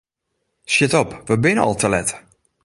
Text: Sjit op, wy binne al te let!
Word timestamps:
Sjit 0.75 0.95
op, 1.01 1.11
wy 1.27 1.35
binne 1.43 1.63
al 1.65 1.75
te 1.81 1.87
let! 1.93 2.09